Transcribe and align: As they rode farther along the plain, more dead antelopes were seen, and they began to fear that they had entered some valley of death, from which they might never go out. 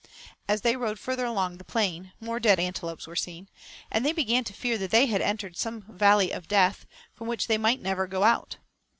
As 0.47 0.61
they 0.61 0.75
rode 0.75 0.97
farther 0.97 1.25
along 1.25 1.59
the 1.59 1.63
plain, 1.63 2.11
more 2.19 2.39
dead 2.39 2.59
antelopes 2.59 3.05
were 3.05 3.15
seen, 3.15 3.49
and 3.91 4.03
they 4.03 4.11
began 4.13 4.43
to 4.45 4.51
fear 4.51 4.75
that 4.79 4.89
they 4.89 5.05
had 5.05 5.21
entered 5.21 5.55
some 5.57 5.83
valley 5.87 6.31
of 6.31 6.47
death, 6.47 6.87
from 7.13 7.27
which 7.27 7.45
they 7.45 7.59
might 7.59 7.83
never 7.83 8.07
go 8.07 8.23
out. 8.23 8.57